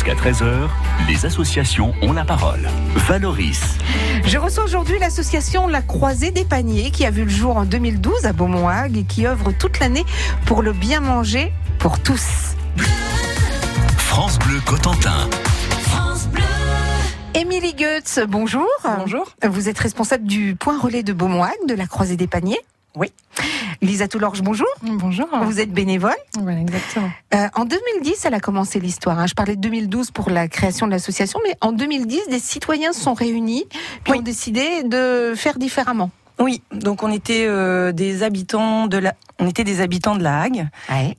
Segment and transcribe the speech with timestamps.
[0.00, 0.70] Jusqu'à 13h,
[1.08, 2.70] les associations ont la parole.
[2.94, 3.76] Valoris.
[4.24, 8.24] Je reçois aujourd'hui l'association La Croisée des Paniers qui a vu le jour en 2012
[8.24, 10.06] à Beaumont-Hague et qui œuvre toute l'année
[10.46, 12.56] pour le bien manger pour tous.
[13.98, 15.28] France Bleu Cotentin.
[17.34, 18.66] Émilie Goetz, bonjour.
[19.00, 19.30] Bonjour.
[19.46, 22.60] Vous êtes responsable du point relais de Beaumont-Hague, de la Croisée des Paniers.
[22.96, 23.12] Oui.
[23.82, 24.66] Lisa Toulorge, bonjour.
[24.82, 25.26] Bonjour.
[25.44, 26.16] Vous êtes bénévole.
[26.38, 27.08] Voilà, exactement.
[27.34, 29.18] Euh, en 2010, elle a commencé l'histoire.
[29.18, 29.26] hein.
[29.26, 33.00] Je parlais de 2012 pour la création de l'association, mais en 2010, des citoyens se
[33.00, 33.64] sont réunis
[34.04, 34.18] puis Oui.
[34.18, 36.10] ont décidé de faire différemment.
[36.40, 40.40] Oui, donc on était euh, des habitants de la, on était des habitants de la
[40.40, 40.68] Hague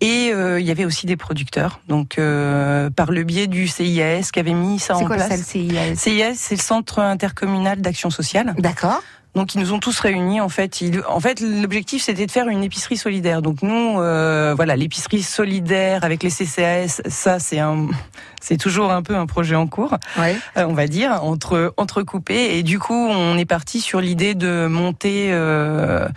[0.02, 1.80] et euh, il y avait aussi des producteurs.
[1.88, 5.26] Donc euh, par le biais du CIS qui avait mis ça C'est en quoi ça,
[5.26, 5.42] le place.
[5.46, 8.56] CIS CIS, c'est le Centre intercommunal d'action sociale.
[8.58, 9.04] D'accord.
[9.34, 10.82] Donc ils nous ont tous réunis en fait.
[10.82, 13.42] Ils- en fait, l'objectif c'était de faire une épicerie solidaire.
[13.42, 17.88] Donc nous, euh, voilà, l'épicerie solidaire avec les CCAS, ça c'est un,
[18.42, 19.96] c'est toujours un peu un projet en cours.
[20.20, 20.36] Ouais.
[20.58, 22.58] euh, on va dire, entre entrecoupés.
[22.58, 26.08] Et du coup, on est parti sur l'idée de monter euh,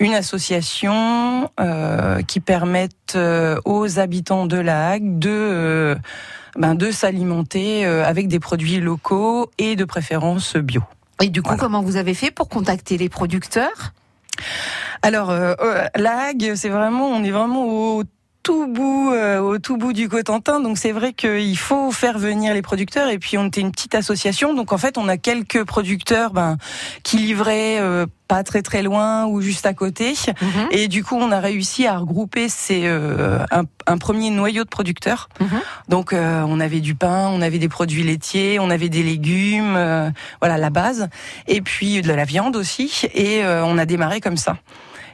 [0.00, 5.96] une association euh, qui permette euh, aux habitants de la Hague de
[6.56, 10.82] ben, de s'alimenter avec des produits locaux et de préférence bio.
[11.22, 11.60] Et du coup, Voilà.
[11.60, 13.92] comment vous avez fait pour contacter les producteurs?
[15.02, 18.04] Alors, euh, euh, la Hague, c'est vraiment, on est vraiment au
[18.44, 20.60] tout bout, euh, au tout bout du Cotentin.
[20.60, 23.08] Donc c'est vrai qu'il faut faire venir les producteurs.
[23.08, 26.58] Et puis on était une petite association, donc en fait on a quelques producteurs ben,
[27.02, 30.12] qui livraient euh, pas très très loin ou juste à côté.
[30.40, 30.68] Mhm.
[30.70, 34.68] Et du coup on a réussi à regrouper ces, euh, un, un premier noyau de
[34.68, 35.30] producteurs.
[35.40, 35.60] Mhm.
[35.88, 39.74] Donc euh, on avait du pain, on avait des produits laitiers, on avait des légumes,
[39.76, 40.10] euh,
[40.42, 41.08] voilà la base.
[41.48, 43.08] Et puis de la viande aussi.
[43.14, 44.56] Et euh, on a démarré comme ça.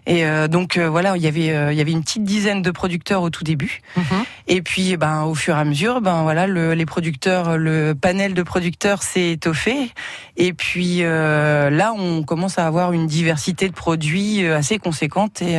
[0.07, 2.63] Et euh, donc euh, voilà, il y avait euh, il y avait une petite dizaine
[2.63, 3.81] de producteurs au tout début.
[3.97, 4.05] Mhm.
[4.49, 8.35] Et puis ben au fur et à mesure, ben voilà, le, les producteurs, le panel
[8.35, 9.91] de producteurs s'est étoffé.
[10.37, 15.43] Et puis là, on commence à avoir une diversité de produits assez conséquente.
[15.43, 15.59] Et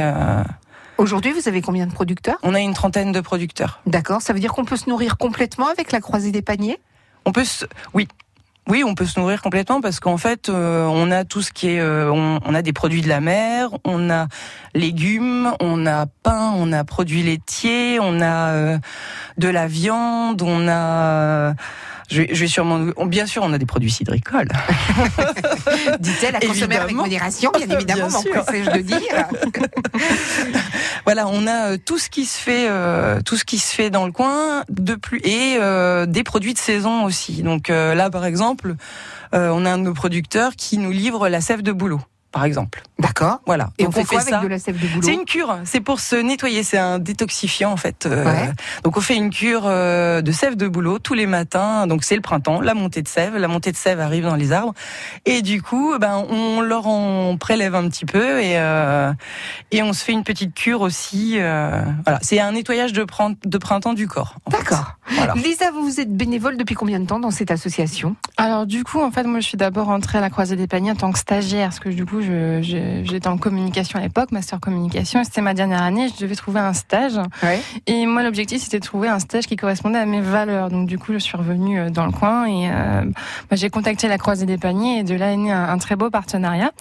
[0.97, 2.37] Aujourd'hui, vous avez combien de producteurs?
[2.43, 3.79] On a une trentaine de producteurs.
[3.87, 6.79] D'accord, ça veut dire qu'on peut se nourrir complètement avec la croisée des paniers?
[7.25, 7.65] On peut se...
[7.95, 8.07] oui.
[8.69, 11.69] Oui, on peut se nourrir complètement parce qu'en fait, euh, on a tout ce qui
[11.69, 14.27] est, euh, on, a des produits de la mer, on a
[14.75, 18.77] légumes, on a pain, on a produits laitiers, on a euh,
[19.37, 21.55] de la viande, on a,
[22.11, 24.49] je vais, je vais sûrement, bien sûr, on a des produits cidricoles.
[25.99, 28.99] Dit-elle à consommer avec modération, bien évidemment, m'empressais-je de dire.
[31.05, 33.89] Voilà, on a euh, tout ce qui se fait, euh, tout ce qui se fait
[33.89, 37.43] dans le coin de plus et euh, des produits de saison aussi.
[37.43, 38.75] Donc euh, là, par exemple,
[39.33, 42.45] euh, on a un de nos producteurs qui nous livre la sève de bouleau, par
[42.45, 42.83] exemple.
[42.99, 43.39] D'accord.
[43.45, 43.69] Voilà.
[43.77, 44.39] Et Donc, on fait quoi avec ça.
[44.41, 47.71] de la sève de boulot C'est une cure, c'est pour se nettoyer, c'est un détoxifiant
[47.71, 48.05] en fait.
[48.05, 48.25] Euh.
[48.83, 51.87] Donc on fait une cure euh, de sève de bouleau tous les matins.
[51.87, 54.51] Donc c'est le printemps, la montée de sève, la montée de sève arrive dans les
[54.51, 54.73] arbres
[55.25, 59.11] et du coup, ben on leur en prélève un petit peu et euh,
[59.71, 61.35] et on se fait une petite cure aussi.
[61.39, 64.35] euh, voilà, c'est un nettoyage de, prin- de printemps du corps.
[64.45, 64.57] en fait.
[64.57, 64.93] D'accord.
[65.11, 65.33] Voilà.
[65.33, 68.15] Lisa, vous êtes bénévole depuis combien de temps dans cette association?
[68.37, 70.91] Alors du coup, en fait, moi, je suis d'abord entrée à la Croisée des Paniers
[70.91, 75.21] en tant que stagiaire, parce que du coup, j'étais en communication à l'époque, master communication.
[75.21, 77.19] et C'était ma dernière année, je devais trouver un stage.
[77.43, 77.59] Ouais.
[77.87, 80.69] Et moi, l'objectif, c'était de trouver un stage qui correspondait à mes valeurs.
[80.69, 83.03] Donc du coup, je suis revenue euh, dans le coin et euh,
[83.49, 85.95] bah, j'ai contacté la Croisée des Paniers et de là est né un, un très
[85.95, 86.71] beau partenariat.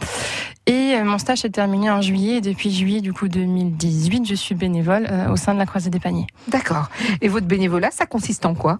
[0.70, 2.36] Et euh, mon stage s'est terminé en juillet.
[2.36, 5.90] Et depuis juillet, du coup, 2018, je suis bénévole euh, au sein de la Croisée
[5.90, 6.28] des Paniers.
[6.46, 6.88] D'accord.
[7.20, 8.78] Et votre bénévolat, ça consiste en quoi?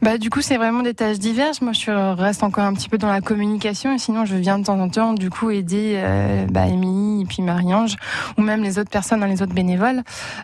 [0.00, 1.60] Bah du coup c'est vraiment des tâches diverses.
[1.60, 4.58] Moi je suis- reste encore un petit peu dans la communication et sinon je viens
[4.58, 7.96] de temps en temps du coup aider euh, bah, Émilie et puis Marie-Ange
[8.38, 10.02] ou même les autres personnes, hein, les autres bénévoles,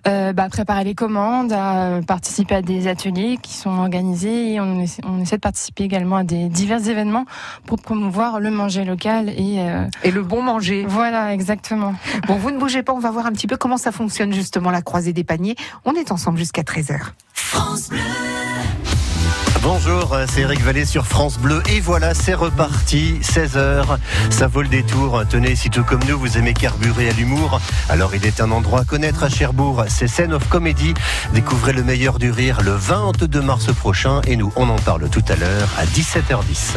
[0.08, 4.54] euh, bah, à préparer les commandes, à euh, participer à des ateliers qui sont organisés
[4.54, 7.24] et on essaie, on essaie de participer également à des divers événements
[7.64, 10.73] pour promouvoir le manger local et euh, Et le bon manger.
[10.88, 11.94] Voilà exactement.
[12.26, 14.70] Bon, vous ne bougez pas, on va voir un petit peu comment ça fonctionne justement
[14.70, 15.56] la croisée des paniers.
[15.84, 17.12] On est ensemble jusqu'à 13h.
[19.64, 23.96] Bonjour, euh, c'est Eric Vallée sur France Bleu et voilà, c'est reparti, 16h,
[24.28, 25.22] ça vaut le détour.
[25.30, 28.80] Tenez, si tout comme nous, vous aimez carburer à l'humour, alors il est un endroit
[28.80, 30.92] à connaître à Cherbourg, c'est Scène of Comedy.
[31.32, 35.24] Découvrez le meilleur du rire le 22 mars prochain et nous, on en parle tout
[35.30, 36.76] à l'heure à 17h10.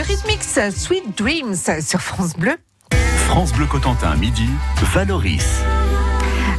[0.00, 2.56] Eurythmics, Sweet Dreams sur France Bleu.
[3.26, 4.48] France Bleu Cotentin, midi,
[4.94, 5.60] Valoris.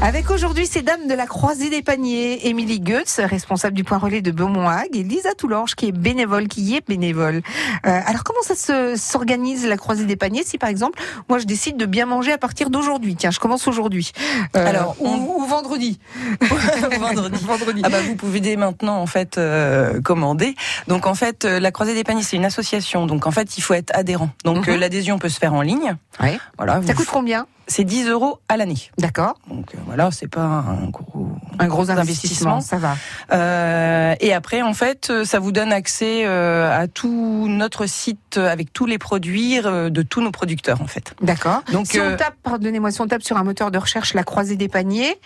[0.04, 4.22] Avec aujourd'hui ces dames de la croisée des paniers, Émilie Goetz, responsable du point relais
[4.24, 7.42] de Beaumont-Hague, et Lisa Toulange, qui est bénévole, qui est bénévole.
[7.86, 11.46] Euh, alors comment ça se, s'organise la croisée des paniers si par exemple, moi je
[11.46, 13.16] décide de bien manger à partir d'aujourd'hui?
[13.16, 14.12] Tiens, je commence aujourd'hui.
[14.58, 16.00] Euh, Alors, ou, on- ou vendredi.
[16.42, 17.44] vendredi.
[17.46, 17.82] vendredi.
[17.86, 20.56] Ah bah vous pouvez dès maintenant en fait euh, commander.
[20.88, 23.06] Donc en fait la Croisée des paniers c'est une association.
[23.06, 24.32] Donc en fait il faut être adhérent.
[24.46, 24.78] Donc Mhm.
[24.80, 25.96] l'adhésion peut se faire en ligne.
[26.20, 26.40] Ouais.
[26.58, 26.82] Voilà.
[26.88, 27.46] Ça vous- coûte combien?
[27.72, 28.90] C'est 10 euros à l'année.
[28.98, 29.36] D'accord.
[29.48, 31.30] Donc euh, voilà c'est pas un gros.
[31.60, 32.62] Un gros investissement, Investissement.
[32.62, 32.96] ça va.
[33.32, 38.38] Euh, et après en fait euh, ça vous donne accès euh, à tout notre site
[38.38, 41.14] avec tous les produits euh, de tous nos producteurs en fait.
[41.22, 41.62] D'accord.
[41.72, 44.24] Donc Si euh, on tape, pardonnez-moi, si on tape sur un moteur de recherche la
[44.24, 45.20] croisée des paniers,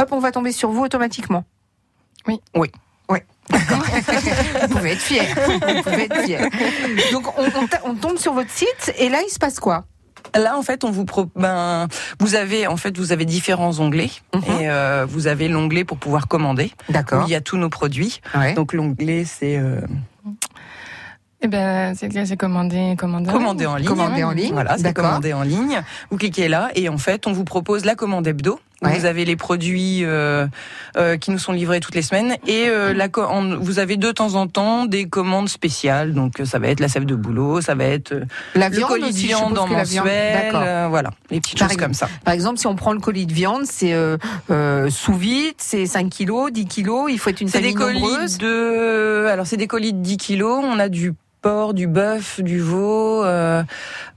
[0.00, 1.44] hop, on va tomber sur vous automatiquement.
[2.26, 2.40] Oui.
[2.54, 2.68] Oui.
[3.50, 3.84] D'accord.
[4.62, 5.24] vous pouvez être fier.
[5.34, 6.48] Vous pouvez être fier.
[7.12, 9.84] Donc on, on ta- on tombe sur votre site et là il se passe quoi?
[10.34, 11.26] Là, en fait, on vous pro...
[11.36, 11.88] ben,
[12.20, 14.42] vous avez en fait vous avez différents onglets Mhm.
[14.60, 17.24] et euh, vous avez l'onglet pour pouvoir commander D'accord.
[17.26, 18.20] il y a tous nos produits.
[18.34, 18.54] Ouais.
[18.54, 19.80] Donc l'onglet c'est euh,
[21.42, 23.30] Eh ben, c'est c'est commandé, commandé.
[23.30, 23.88] commander en ligne.
[23.88, 25.82] Commander en ligne, Voilà, c'est commander en ligne.
[26.10, 28.60] Vous cliquez là et en fait, on vous propose la commande hebdo.
[28.82, 28.98] Où Ouais.
[28.98, 30.46] Vous avez les produits euh,
[30.96, 33.08] euh, qui nous sont livrés toutes les semaines et euh, la
[33.60, 36.14] vous avez de temps en temps des commandes spéciales.
[36.14, 38.24] Donc ça va être la sève de boulot, ça va être euh,
[38.56, 41.74] La le viande colis de aussi, viande en mensuel, euh, voilà, les petites Par choses
[41.74, 41.86] exemple.
[41.90, 42.08] comme ça.
[42.24, 46.08] Par exemple, si on prend le colis de viande, c'est euh, sous vide, c'est 5
[46.08, 48.38] kilos, 10 kilos, il faut être une C'est des famille colis nombreuse.
[48.38, 50.60] de, alors c'est des colis de 10 kilos.
[50.64, 53.62] On a du porc, du bœuf, du veau, euh,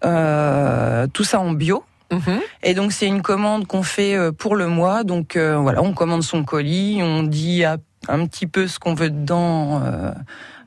[0.05, 1.83] euh, tout ça en bio.
[2.11, 2.39] Mhm.
[2.63, 5.03] Et donc c'est une commande qu'on fait euh, pour le mois.
[5.03, 9.09] Donc euh, voilà, on commande son colis, on dit un petit peu ce qu'on veut
[9.09, 9.81] dedans.
[9.83, 10.11] euh,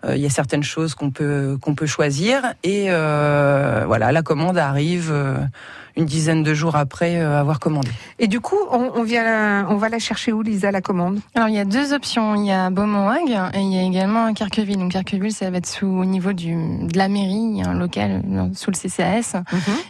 [0.09, 4.57] Il y a certaines choses qu'on peut qu'on peut choisir et euh, voilà, la commande
[4.59, 5.35] arrive euh,
[5.97, 7.89] une dizaine de jours après euh, avoir commandé.
[8.21, 11.19] Et du coup, on, on vient, la- on va la chercher où, Lisa, la commande?
[11.35, 12.37] Alors il y a deux options.
[12.37, 14.79] Il y a Beaumont-Hague et il y a également Carqueville.
[14.79, 17.69] Donc Carqueville, ça va être sous au niveau du de la mairie, il y a
[17.71, 19.43] un local euh, sous le CCAS.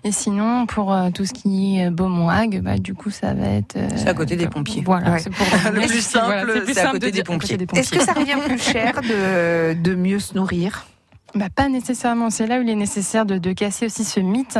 [0.04, 3.76] Et sinon, pour euh, tout ce qui est Beaumont-Hague, bah, du coup, ça va être.
[3.76, 4.82] euh, C'est à côté des pompiers.
[4.86, 5.12] Voilà.
[5.12, 5.18] Ouais.
[5.18, 7.58] c'est pour Le plus simple, c'est plus c'est à simple côté de des pompiers.
[7.76, 10.86] Est-ce que ça revient plus cher de, de mieux se nourrir
[11.34, 12.30] Bah, pas nécessairement.
[12.30, 14.58] C'est là où il est nécessaire de, de casser aussi ce mythe.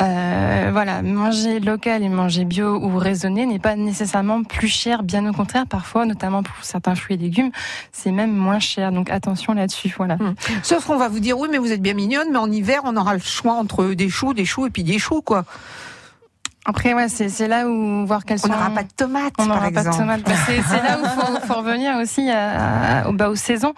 [0.00, 5.02] Euh, voilà, manger local et manger bio ou raisonné n'est pas nécessairement plus cher.
[5.02, 7.50] Bien au contraire, parfois, notamment pour certains fruits et légumes,
[7.92, 8.92] c'est même moins cher.
[8.92, 9.92] Donc attention là-dessus.
[9.96, 10.16] Voilà.
[10.62, 12.96] Sauf qu'on va vous dire, oui, mais vous êtes bien mignonne, mais en hiver, on
[12.96, 15.44] aura le choix entre des choux, des choux et puis des choux, quoi.
[16.68, 18.52] Après, ouais, c'est c'est là où voir quelles On sont.
[18.52, 19.96] n'aura pas de tomates, On par n'aura pas de exemple.
[19.98, 20.22] tomates.
[20.24, 23.72] Bah, c'est là où faut, faut revenir aussi à, à- au- bah, aux saisons.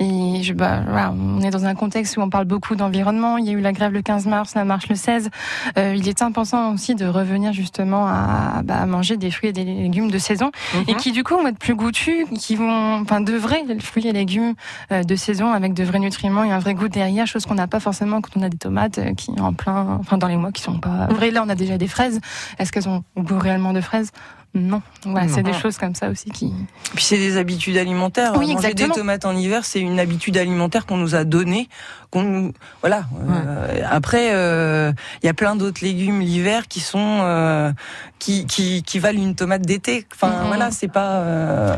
[0.00, 3.38] Et je, bah, voilà, on est dans un contexte où on parle beaucoup d'environnement.
[3.38, 5.30] Il y a eu la grève le 15 mars, la marche le 16.
[5.78, 9.52] Euh, il est important aussi de revenir justement à, bah, à manger des fruits et
[9.52, 10.50] des légumes de saison
[10.88, 10.98] et Mhm.
[10.98, 14.54] qui du coup vont être plus goûtus, qui vont, enfin, de vrais fruits et légumes
[14.90, 17.68] euh, de saison avec de vrais nutriments et un vrai goût derrière, chose qu'on n'a
[17.68, 20.50] pas forcément quand on a des tomates euh, qui en plein, enfin dans les mois
[20.50, 21.14] qui sont pas Mhm.
[21.14, 21.30] vraies.
[21.30, 22.20] Là, on a déjà des fraises.
[22.58, 24.10] Est-ce qu'elles ont goût réellement de fraises?
[24.54, 24.82] Non.
[25.04, 26.52] Voilà, c'est des choses comme ça aussi qui.
[26.94, 28.32] Puis c'est des habitudes alimentaires.
[28.34, 28.88] Oui, Manger exactement.
[28.90, 31.68] des tomates en hiver, c'est une habitude alimentaire qu'on nous a donnée.
[32.10, 33.04] Qu'on nous, voilà.
[33.26, 34.92] Euh, après, euh,
[35.22, 37.72] il y a plein d'autres légumes l'hiver qui sont euh,
[38.18, 40.06] qui, qui qui valent une tomate d'été.
[40.14, 40.46] Enfin Mhm.
[40.48, 41.12] voilà, c'est pas.
[41.20, 41.76] euh,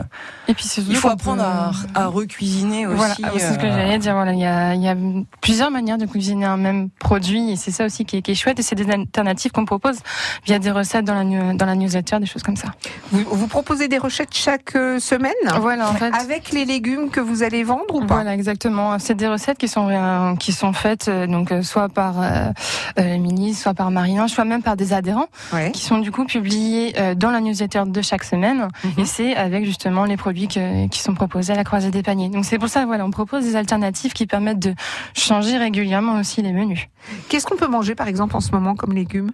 [0.48, 2.96] Et puis il faut apprendre peut- à, à recuisiner aussi.
[2.96, 4.14] Voilà, c'est ce que euh, j'allais dire.
[4.14, 4.96] Voilà, il y a, il y a
[5.40, 8.34] plusieurs manières de cuisiner un même produit et c'est ça aussi qui est, qui est
[8.34, 8.58] chouette.
[8.58, 9.98] Et c'est des alternatives qu'on propose
[10.44, 12.63] via des recettes dans la, dans la newsletter, des choses comme ça.
[13.12, 16.12] Vous, vous proposez des recettes chaque euh, semaine Voilà, en fait.
[16.14, 18.98] avec les légumes que vous allez vendre ou pas Voilà, exactement.
[18.98, 22.50] C'est des recettes qui sont euh, qui sont faites euh, donc soit par euh,
[22.96, 25.70] Émilie, soit par Marie-Ange, soit même par des adhérents Ouais.
[25.72, 28.68] qui sont du coup publiés euh, dans la newsletter de chaque semaine.
[28.84, 28.92] Mhm.
[28.98, 32.28] Et c'est avec justement les produits que- qui sont proposés à la croisée des paniers.
[32.28, 34.74] Donc c'est pour ça, voilà, on propose des alternatives qui permettent de
[35.14, 36.88] changer régulièrement aussi les menus.
[37.28, 39.30] Qu'est-ce qu'on peut manger, par exemple, en ce moment comme légumes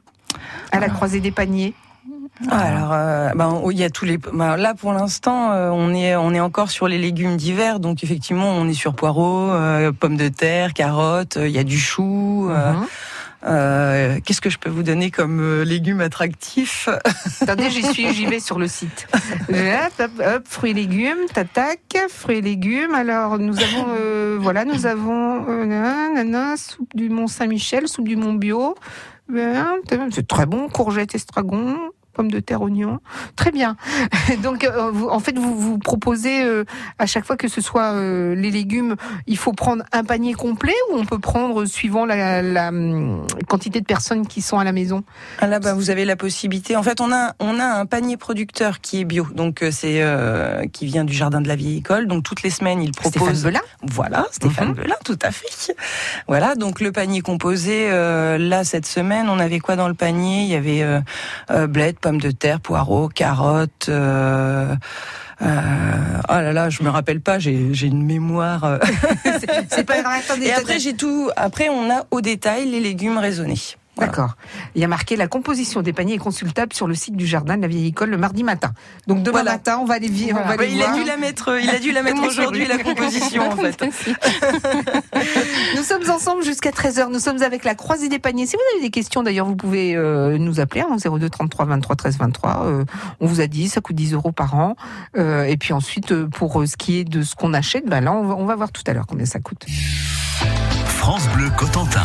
[0.72, 1.74] à la croisée des paniers?
[2.48, 4.16] Alors, euh, ben, il y a tous les.
[4.16, 8.02] ben, là, pour l'instant, euh, on est on est encore sur les légumes d'hiver, donc
[8.02, 11.36] effectivement, on est sur poireaux, euh, pommes de terre, carottes.
[11.40, 12.48] Il y a du chou.
[12.48, 12.86] Mhm.
[13.44, 16.88] euh, Qu'est-ce que je peux vous donner comme euh, légumes attractifs
[17.42, 19.06] Attendez, j'y suis, j'y vais sur le site.
[19.50, 22.94] Hop, hop, hop, fruits et légumes, tatac, fruits et légumes.
[22.94, 28.34] Alors, nous avons, euh, voilà, nous avons, nanana, soupe du Mont Saint-Michel, soupe du Mont
[28.34, 28.76] Bio.
[30.10, 31.76] C'est très bon, courgettes, estragon,
[32.20, 32.98] pommes de terre, oignons.
[33.34, 33.76] Très bien.
[34.42, 36.64] Donc, euh, vous- en fait, vous vous proposez euh,
[36.98, 38.96] à chaque fois que ce soit euh, les légumes,
[39.26, 43.80] il faut prendre un panier complet ou on peut prendre suivant la, la, hum, quantité
[43.80, 45.02] de personnes qui sont à la maison?
[45.38, 46.76] Ah là, bah, vous avez la possibilité.
[46.76, 50.04] En fait, on a on a un panier producteur qui est bio, donc c'est
[50.72, 52.06] qui vient du jardin de la vieille école.
[52.06, 53.44] Donc toutes les semaines, il Stéphane propose.
[53.44, 53.60] Belin.
[53.82, 54.74] Voilà, Stéphane Mhm.
[54.74, 55.74] Belin, tout à fait.
[56.28, 57.88] Voilà, donc le panier composé.
[57.90, 60.42] là, cette semaine, on avait quoi dans le panier?
[60.42, 60.84] Il y avait
[61.68, 63.86] bled, pommes de terre, poireaux, carottes.
[63.88, 64.74] Euh,
[65.42, 65.46] euh,
[66.28, 67.38] oh là là, je me rappelle pas.
[67.38, 68.64] J'ai j'ai une mémoire.
[68.64, 68.78] euh.
[69.24, 70.20] C'est- C'est pas grave.
[70.28, 71.30] Attendez, Et après, j'ai tout.
[71.36, 73.60] Après, on a au détail les légumes raisonnés.
[74.00, 74.12] Voilà.
[74.12, 74.36] D'accord.
[74.74, 77.56] Il y a marqué la composition des paniers est consultable sur le site du jardin
[77.56, 78.72] de la vieille école le mardi matin.
[79.06, 79.52] Donc demain Voilà.
[79.52, 80.48] matin, on va aller, vi- on Voilà.
[80.48, 80.98] va Ouais, aller il a voir.
[80.98, 81.58] dû la mettre.
[81.62, 83.82] Il a dû la mettre aujourd'hui la composition en fait.
[85.76, 87.10] Nous sommes ensemble jusqu'à 13h.
[87.10, 88.46] Nous sommes avec la croisée des paniers.
[88.46, 91.96] Si vous avez des questions, d'ailleurs, vous pouvez euh, nous appeler hein, 02 33 23
[91.96, 92.64] 13 23.
[92.66, 92.84] Euh,
[93.20, 94.76] on vous a dit, ça coûte 10 euros par an.
[95.16, 98.00] Euh, et puis ensuite, euh, pour euh, ce qui est de ce qu'on achète, ben
[98.00, 99.64] là, on va, on va voir tout à l'heure combien ça coûte.
[100.86, 102.00] France Bleu Cotentin.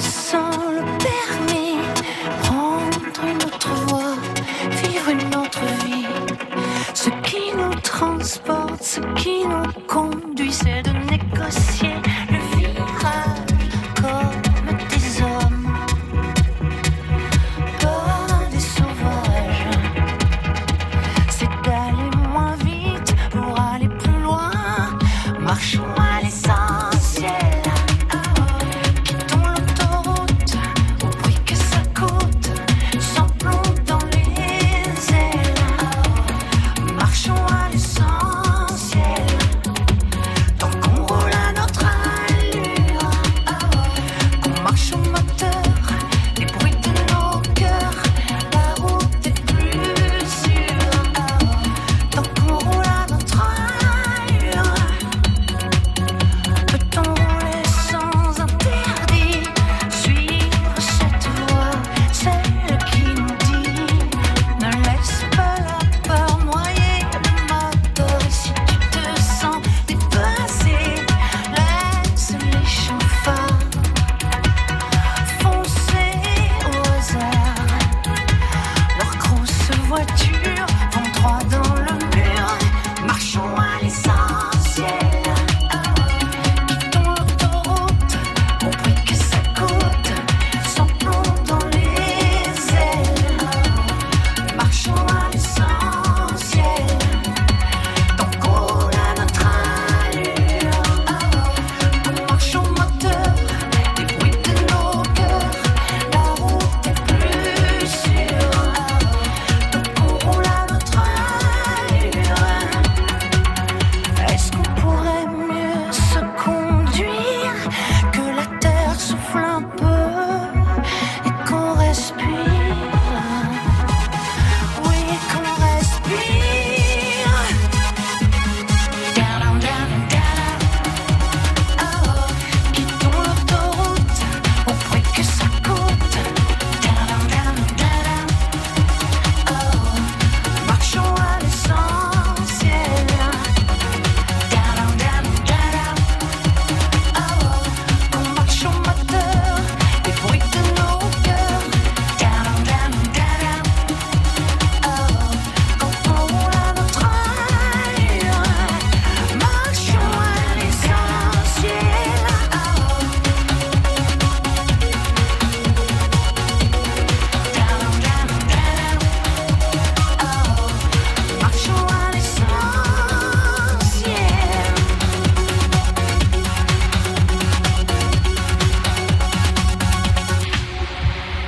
[0.00, 0.43] so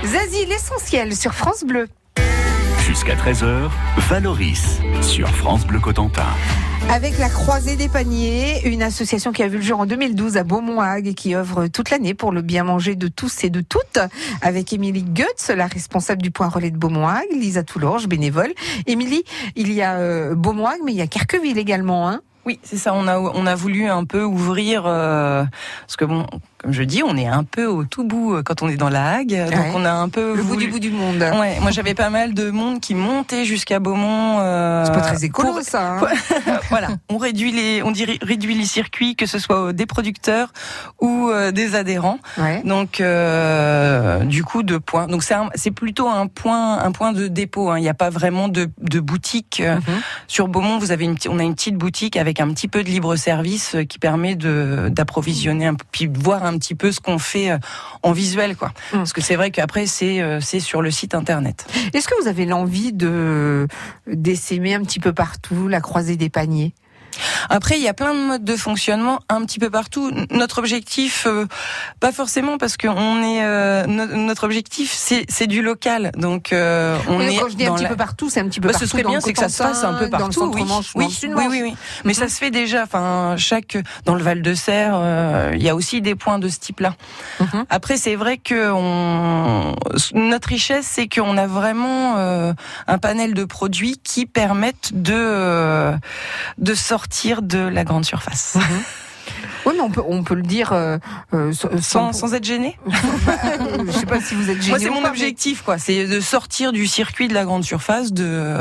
[0.06, 1.88] Zazie, l'essentiel sur France Bleu.
[2.86, 3.68] Jusqu'à 13h,
[4.08, 6.28] Valoris sur France Bleu Cotentin.
[6.88, 10.44] Avec la Croisée des Paniers, une association qui a vu le jour en 2012 à
[10.44, 13.98] Beaumont-Hague et qui œuvre toute l'année pour le bien manger de tous et de toutes.
[14.42, 18.52] Avec Émilie Goetz, la responsable du point relais de Beaumont-Hague, Lisa Toulorge, bénévole.
[18.86, 19.24] Émilie,
[19.56, 22.08] il y a euh, Beaumont-Hague, mais il y a Kerqueville également.
[22.08, 22.94] Hein Oui, c'est ça.
[22.94, 25.44] On a on a voulu un peu ouvrir euh,
[25.80, 26.26] parce que bon,
[26.58, 28.88] comme je dis, on est un peu au tout bout euh, quand on est dans
[28.88, 29.50] la Hague, Ouais.
[29.50, 31.18] donc on a un peu Le bout du bout du monde.
[31.38, 34.38] Ouais, moi j'avais pas mal de monde qui montait jusqu'à Beaumont.
[34.40, 35.94] euh, C'est pas très écolo, pour- ça.
[35.98, 36.00] hein.
[36.70, 40.52] voilà, on réduit les, on dit- réduit les circuits, que ce soit des producteurs
[41.00, 42.18] ou euh, des adhérents.
[42.38, 42.62] Ouais.
[42.64, 45.06] Donc, euh, du coup, deux points.
[45.06, 45.22] Donc,
[45.54, 47.70] c'est plutôt un point, un point de dépôt.
[47.70, 47.78] hein.
[47.78, 49.82] Il n'y a pas vraiment de, de boutique euh, Mhm.
[50.26, 50.78] sur Beaumont.
[50.78, 53.74] Vous avez une, on a une petite boutique avec un petit peu de libre service
[53.74, 57.18] euh, qui permet de d'approvisionner, un peu, puis de voir un petit peu ce qu'on
[57.18, 57.58] fait euh,
[58.02, 58.72] en visuel, quoi.
[58.92, 59.00] Mhm.
[59.00, 61.66] Parce que c'est vrai qu'après, c'est euh, c'est sur le site internet.
[61.92, 63.66] Est-ce que vous avez l'envie de
[64.06, 66.74] d'essaimer un petit peu partout la croisée des paniers?
[67.48, 70.10] Après, il y a plein de modes de fonctionnement un petit peu partout.
[70.30, 71.46] Notre objectif, euh,
[72.00, 76.12] pas forcément parce que on est euh, no- notre objectif, c'est du local.
[76.16, 78.48] Donc euh, on Oui, est Quand je dis un petit la- peu partout, c'est un
[78.48, 78.86] petit peu Bah, partout.
[78.86, 80.52] ce serait bien, c'est que ça se fasse un peu Dans le partout.
[80.54, 80.64] oui.
[80.64, 82.82] Manche, oui, Manche oui, oui, oui, Mais ça se fait déjà.
[82.82, 86.48] Enfin, chaque dans le Val de Serre, euh, il y a aussi des points de
[86.48, 86.94] ce type-là.
[87.40, 87.64] Mhm.
[87.70, 89.74] Après, c'est vrai que on...
[90.14, 92.52] notre richesse, c'est qu'on a vraiment euh,
[92.86, 95.96] un panel de produits qui permettent de euh,
[96.58, 97.05] de sortir
[97.42, 98.58] de la grande surface.
[99.64, 100.98] Oui, mais on peut, on peut le dire euh,
[101.34, 102.78] euh, sans, Sans, sans être gêné
[103.86, 104.70] je sais pas si vous êtes gêné.
[104.70, 105.78] Moi, c'est mon pas, objectif, quoi.
[105.78, 108.56] C'est de sortir du circuit de la grande surface, de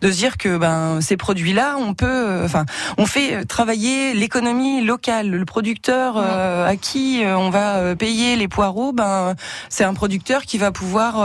[0.00, 2.64] de se dire que ben ces produits-là, on peut, euh, enfin,
[2.98, 5.30] on fait travailler l'économie locale.
[5.30, 9.34] Le producteur euh, à qui on va payer les poireaux, ben
[9.68, 11.18] c'est un producteur qui va pouvoir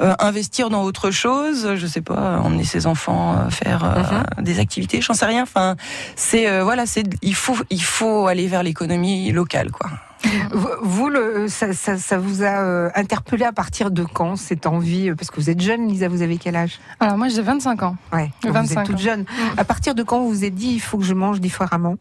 [0.00, 1.74] investir dans autre chose.
[1.76, 5.42] Je sais pas, emmener ses enfants faire euh, des activités, j'en sais rien.
[5.42, 5.76] Enfin,
[6.16, 9.90] c'est voilà, c'est il faut il faut aller vers l'économie locale, quoi.
[10.82, 15.10] Vous, le, ça, ça, ça vous a euh, interpellé à partir de quand cette envie
[15.10, 16.80] euh, Parce que vous êtes jeune, Lisa, vous avez quel âge?
[16.98, 17.96] Alors moi j'ai 25 ans.
[18.12, 18.98] Ouais, donc vous 25 êtes toute ans.
[18.98, 19.24] jeune.
[19.58, 21.96] À partir de quand vous vous êtes dit il faut que je mange différemment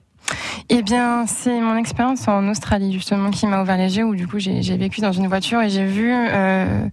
[0.69, 4.28] Eh bien, c'est mon expérience en Australie justement qui m'a ouvert les yeux où du
[4.28, 6.88] coup j'ai vécu dans une voiture et j'ai vu euh,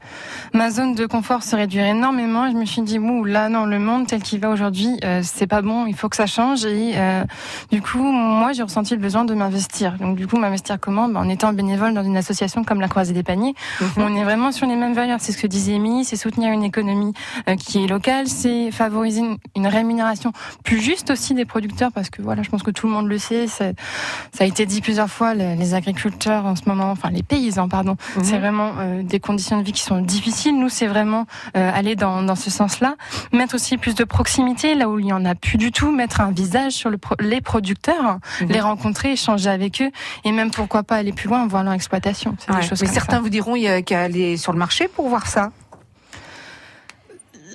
[0.52, 2.46] ma zone de confort se réduire énormément.
[2.46, 5.20] Et je me suis dit, ouh, là non, le monde tel qu'il va aujourd'hui, euh,
[5.22, 6.64] c'est pas bon, il faut que ça change.
[6.64, 7.24] Et euh,
[7.70, 9.96] du coup, moi j'ai ressenti le besoin de m'investir.
[9.98, 11.08] Donc du coup, m'investir comment?
[11.08, 13.54] Ben, En étant bénévole dans une association comme la Croisée des Paniers.
[13.80, 15.18] où On est vraiment sur les mêmes valeurs.
[15.20, 17.12] C'est ce que disait Émilie, c'est soutenir une économie
[17.48, 20.32] euh, qui est locale, c'est favoriser une, une rémunération
[20.64, 23.18] plus juste aussi des producteurs parce que voilà, je pense que tout le monde le
[23.18, 23.46] sait.
[24.32, 27.68] Ça a été dit plusieurs fois, les, les agriculteurs en ce moment, enfin les paysans,
[27.68, 28.24] pardon, Mhm.
[28.24, 30.58] c'est vraiment euh, des conditions de vie qui sont difficiles.
[30.58, 32.94] Nous, c'est vraiment euh, aller dans, dans ce sens-là,
[33.32, 36.20] mettre aussi plus de proximité là où il y en a plus du tout, mettre
[36.20, 38.48] un visage sur le pro- les producteurs, Mhm.
[38.48, 39.90] les rencontrer, échanger avec eux,
[40.24, 42.36] et même pourquoi pas aller plus loin, voir leur exploitation.
[42.38, 42.60] C'est Ouais.
[42.60, 43.22] des choses Mais certains ça.
[43.22, 45.50] vous diront il y a qu'à aller sur le marché pour voir ça.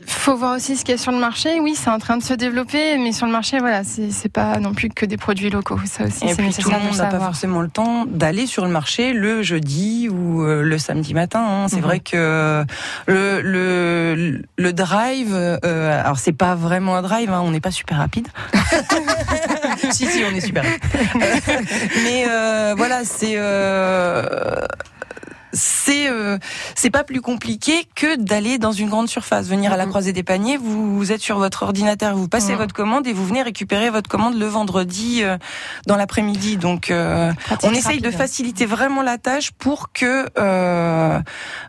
[0.08, 1.60] Faut voir aussi ce qu'il y a sur le marché.
[1.60, 4.74] Oui, c'est en train de se développer, mais sur le marché, voilà, c'est pas non
[4.74, 5.80] plus que des produits locaux.
[5.86, 8.46] Ça aussi, c'est puis tout nécessaire le de monde n'a pas forcément le temps d'aller
[8.48, 11.44] sur le marché le jeudi ou euh, le samedi matin.
[11.46, 11.68] hein.
[11.68, 11.82] C'est Mhm.
[11.84, 12.64] vrai que
[13.08, 17.72] le le, le drive, euh, alors c'est pas vraiment un drive, hein, on n'est pas
[17.72, 18.28] super rapide.
[19.92, 20.64] si si, on est super.
[20.64, 21.68] rapide.
[22.04, 24.24] Mais euh, voilà, c'est euh,
[25.56, 26.38] c'est euh,
[26.76, 30.22] c'est pas plus compliqué que d'aller dans une grande surface, venir à la croisée des
[30.24, 30.58] paniers.
[30.58, 32.58] Vous, vous êtes sur votre ordinateur, vous passez Mhm.
[32.60, 35.38] votre commande et vous venez récupérer votre commande le vendredi euh,
[35.88, 36.58] dans l'après-midi.
[36.58, 37.32] Donc euh,
[37.64, 41.20] on essaye de faciliter vraiment la tâche pour que euh,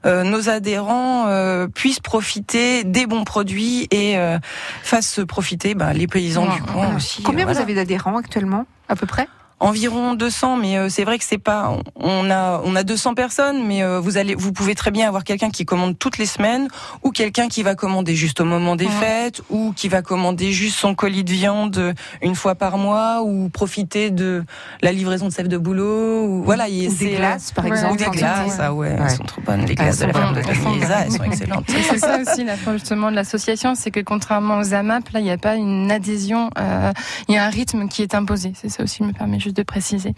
[0.04, 4.38] euh, nos adhérents euh, puissent profiter des bons produits et euh,
[4.82, 6.96] fassent profiter bah, les paysans du coin Ouais.
[6.96, 7.22] aussi.
[7.22, 9.28] Combien vous avez d'adhérents actuellement, à peu près?
[9.58, 11.78] Environ 200, mais euh, c'est vrai que c'est pas.
[11.96, 15.24] On a on a 200 personnes, mais euh, vous allez vous pouvez très bien avoir
[15.24, 16.68] quelqu'un qui commande toutes les semaines,
[17.02, 18.90] ou quelqu'un qui va commander juste au moment des Ouais.
[19.00, 23.48] fêtes, ou qui va commander juste son colis de viande une fois par mois, ou
[23.48, 24.44] profiter de
[24.82, 26.66] la livraison de sève de boulot, ou voilà.
[26.66, 27.94] Ou des euh, glaces, par exemple.
[27.94, 28.54] ou des glaces, ouais.
[28.60, 28.96] ah ouais, Ouais.
[29.04, 29.64] elles sont trop bonnes.
[29.64, 31.64] Les glaces de la ferme de bonnes, elles sont excellentes.
[31.90, 35.24] C'est ça aussi la force justement de l'association, c'est que contrairement aux AMAP, là, il
[35.24, 36.92] n'y a pas une adhésion, euh,
[37.28, 38.52] il y a un rythme qui est imposé.
[38.54, 40.14] C'est ça aussi, me permets juste de préciser.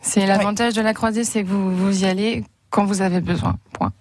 [0.00, 3.56] C'est l'avantage de la croisée, c'est que vous, vous y allez quand vous avez besoin.
[3.72, 3.92] Point.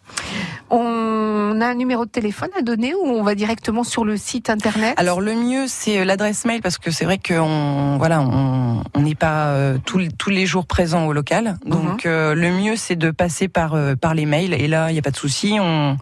[0.70, 4.50] On a un numéro de téléphone à donner ou on va directement sur le site
[4.50, 4.94] internet?
[4.98, 9.48] Alors le mieux c'est l'adresse mail parce que c'est vrai qu'on voilà on n'est pas
[9.48, 13.10] euh, tous les- tous les jours présent au local donc euh, le mieux c'est de
[13.12, 15.98] passer par euh, par les mails et là il y a pas de souci on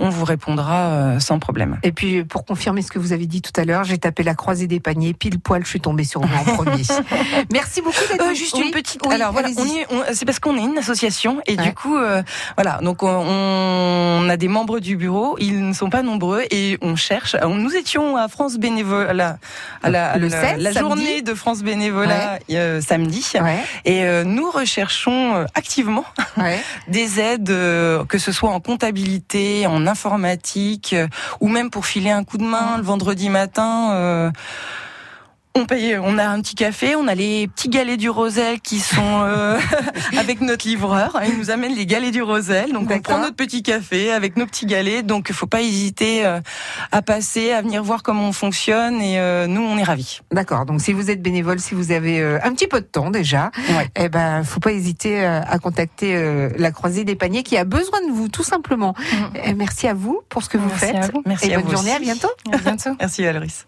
[0.00, 1.78] on vous répondra euh, sans problème.
[1.82, 4.34] Et puis, pour confirmer ce que vous avez dit tout à l'heure, j'ai tapé la
[4.34, 6.82] croisée des paniers, pile poil, je suis tombée sur vous en premier.
[7.52, 9.00] Merci beaucoup d'être Euh, juste Oui, une petite.
[9.06, 9.48] oui, alors voilà,
[10.12, 11.62] c'est parce qu'on est une association et Ouais.
[11.64, 12.22] du coup, euh,
[12.56, 15.36] voilà, donc on, on a des membres du bureau.
[15.38, 17.36] Ils ne sont pas nombreux et on cherche.
[17.42, 19.36] on- Nous étions à France Bénévolat, à la,
[19.82, 20.78] à la, Le la- 16, la samedi.
[20.88, 23.26] journée de France Bénévolat euh, samedi.
[23.34, 26.04] Ouais, Et euh, nous recherchons euh, activement
[26.36, 26.58] ouais.
[26.88, 31.06] des aides, euh, que ce soit en comptabilité, en informatique, euh,
[31.40, 34.32] ou même pour filer un coup de main le vendredi matin.
[35.56, 38.78] On paye, on a un petit café, on a les petits galets du Rosel qui
[38.78, 39.58] sont euh,
[40.18, 41.18] avec notre livreur.
[41.26, 44.46] Il nous amène les galets du Rosel, donc on prend notre petit café avec nos
[44.46, 45.04] petits galets.
[45.04, 46.40] Donc il faut pas hésiter euh,
[46.92, 49.00] à passer, à venir voir comment on fonctionne.
[49.02, 50.20] Et euh, nous, on est ravis.
[50.30, 50.66] D'accord.
[50.66, 53.50] Donc, si vous êtes bénévole, si vous avez euh, un petit peu de temps déjà,
[53.76, 53.88] Ouais.
[53.96, 57.64] eh ben, faut pas hésiter euh, à contacter euh, la croisée des paniers qui a
[57.64, 58.94] besoin de vous, tout simplement.
[59.44, 60.96] Et merci à vous pour ce que vous Merci faites.
[60.96, 61.22] à vous.
[61.26, 61.92] Merci Et à bonne vous journée.
[61.92, 62.28] À bientôt.
[62.52, 62.90] À bientôt.
[63.00, 63.66] Merci Valoris.